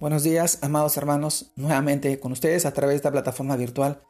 [0.00, 4.02] Buenos días, amados hermanos, nuevamente con ustedes a través de esta plataforma virtual.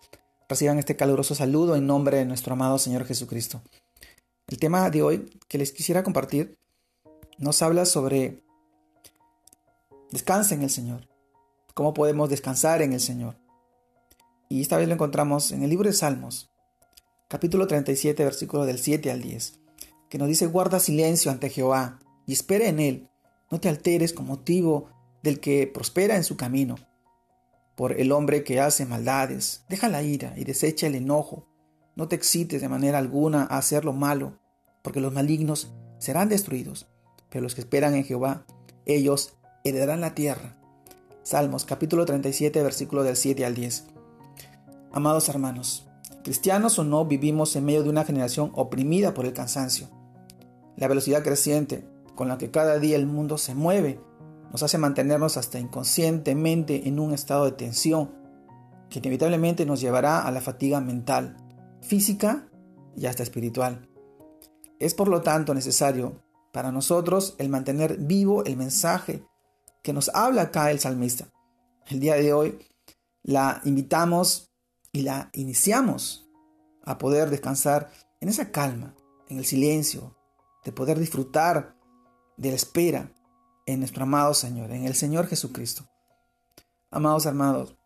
[0.48, 3.60] Reciban este caluroso saludo en nombre de nuestro amado Señor Jesucristo.
[4.46, 6.56] El tema de hoy que les quisiera compartir
[7.38, 8.44] nos habla sobre
[10.12, 11.08] descansa en el Señor.
[11.74, 13.36] ¿Cómo podemos descansar en el Señor?
[14.48, 16.52] Y esta vez lo encontramos en el libro de Salmos,
[17.26, 19.58] capítulo 37, versículo del 7 al 10,
[20.08, 21.98] que nos dice, guarda silencio ante Jehová
[22.28, 23.08] y espera en él.
[23.50, 26.76] No te alteres con motivo del que prospera en su camino,
[27.74, 29.64] por el hombre que hace maldades.
[29.68, 31.46] Deja la ira y desecha el enojo.
[31.96, 34.38] No te excites de manera alguna a hacer lo malo,
[34.82, 36.88] porque los malignos serán destruidos,
[37.30, 38.44] pero los que esperan en Jehová,
[38.86, 39.34] ellos
[39.64, 40.56] heredarán la tierra.
[41.22, 43.84] Salmos capítulo 37, versículo del 7 al 10.
[44.92, 45.86] Amados hermanos,
[46.24, 49.88] cristianos o no, vivimos en medio de una generación oprimida por el cansancio.
[50.76, 54.00] La velocidad creciente con la que cada día el mundo se mueve
[54.50, 58.14] nos hace mantenernos hasta inconscientemente en un estado de tensión
[58.88, 61.36] que inevitablemente nos llevará a la fatiga mental,
[61.80, 62.48] física
[62.96, 63.88] y hasta espiritual.
[64.78, 69.24] Es por lo tanto necesario para nosotros el mantener vivo el mensaje
[69.82, 71.28] que nos habla acá el salmista.
[71.86, 72.58] El día de hoy
[73.22, 74.50] la invitamos
[74.92, 76.28] y la iniciamos
[76.82, 78.96] a poder descansar en esa calma,
[79.28, 80.16] en el silencio,
[80.64, 81.76] de poder disfrutar
[82.36, 83.12] de la espera
[83.66, 85.88] en nuestro amado Señor, en el Señor Jesucristo.
[86.90, 87.76] Amados hermanos,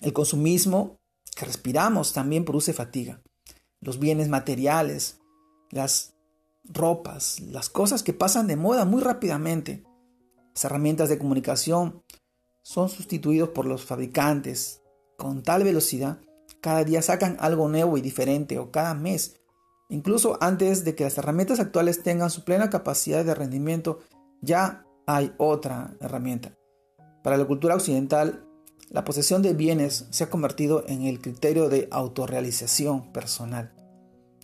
[0.00, 0.98] el consumismo
[1.36, 3.20] que respiramos también produce fatiga.
[3.80, 5.18] Los bienes materiales,
[5.70, 6.14] las
[6.64, 9.84] ropas, las cosas que pasan de moda muy rápidamente,
[10.54, 12.02] las herramientas de comunicación
[12.62, 14.82] son sustituidos por los fabricantes
[15.18, 16.18] con tal velocidad.
[16.60, 19.36] Cada día sacan algo nuevo y diferente o cada mes.
[19.88, 24.00] Incluso antes de que las herramientas actuales tengan su plena capacidad de rendimiento,
[24.40, 26.52] ya hay otra herramienta.
[27.22, 28.44] Para la cultura occidental,
[28.90, 33.72] la posesión de bienes se ha convertido en el criterio de autorrealización personal.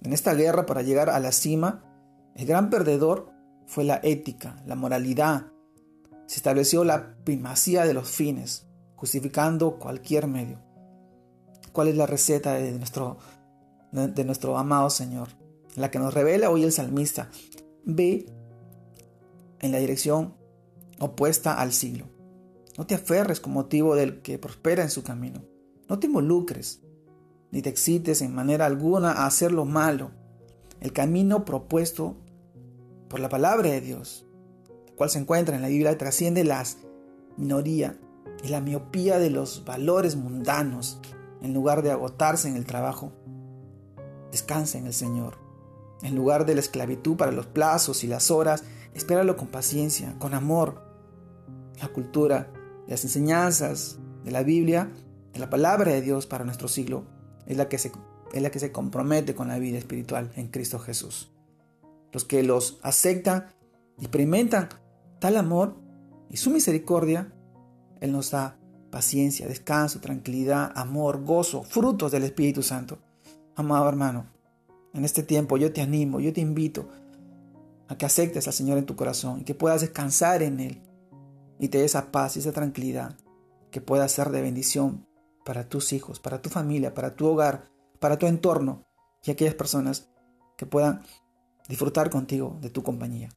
[0.02, 1.84] En esta guerra para llegar a la cima,
[2.34, 3.30] el gran perdedor
[3.66, 5.46] fue la ética, la moralidad.
[6.26, 10.58] Se estableció la primacía de los fines, justificando cualquier medio.
[11.72, 13.18] ¿Cuál es la receta de nuestro,
[13.92, 15.28] de nuestro amado Señor?
[15.76, 17.30] La que nos revela hoy el salmista.
[17.84, 18.26] Ve
[19.60, 20.41] en la dirección
[21.04, 22.06] opuesta al siglo.
[22.78, 25.42] No te aferres con motivo del que prospera en su camino.
[25.88, 26.80] No te involucres,
[27.50, 30.10] ni te excites en manera alguna a hacer lo malo.
[30.80, 32.16] El camino propuesto
[33.08, 34.26] por la palabra de Dios,
[34.88, 36.78] el cual se encuentra en la Biblia, trasciende las
[37.36, 37.98] minoría
[38.42, 41.00] y la miopía de los valores mundanos.
[41.42, 43.12] En lugar de agotarse en el trabajo,
[44.30, 45.38] descansa en el Señor.
[46.02, 48.62] En lugar de la esclavitud para los plazos y las horas,
[48.94, 50.91] espéralo con paciencia, con amor,
[51.82, 52.48] la cultura,
[52.86, 54.90] las enseñanzas de la Biblia,
[55.32, 57.04] de la palabra de Dios para nuestro siglo,
[57.46, 57.92] es la que se,
[58.32, 61.32] es la que se compromete con la vida espiritual en Cristo Jesús.
[62.12, 63.46] Los que los aceptan,
[63.98, 64.68] experimentan
[65.18, 65.76] tal amor
[66.30, 67.32] y su misericordia,
[68.00, 68.58] Él nos da
[68.90, 72.98] paciencia, descanso, tranquilidad, amor, gozo, frutos del Espíritu Santo.
[73.56, 74.26] Amado hermano,
[74.94, 76.88] en este tiempo yo te animo, yo te invito
[77.88, 80.91] a que aceptes al Señor en tu corazón y que puedas descansar en Él
[81.62, 83.16] y te dé esa paz y esa tranquilidad
[83.70, 85.06] que pueda ser de bendición
[85.44, 88.82] para tus hijos, para tu familia, para tu hogar, para tu entorno
[89.22, 90.10] y aquellas personas
[90.56, 91.02] que puedan
[91.68, 93.28] disfrutar contigo de tu compañía.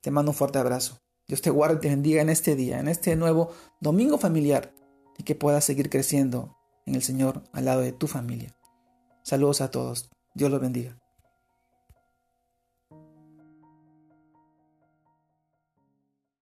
[0.00, 0.98] Te mando un fuerte abrazo.
[1.28, 4.74] Dios te guarde y te bendiga en este día, en este nuevo domingo familiar
[5.16, 6.56] y que puedas seguir creciendo
[6.86, 8.52] en el Señor al lado de tu familia.
[9.22, 10.10] Saludos a todos.
[10.34, 10.98] Dios los bendiga.